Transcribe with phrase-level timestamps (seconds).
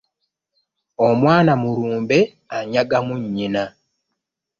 [1.07, 2.19] Omwana mu lumbe
[2.57, 3.65] anyagamu nyinna.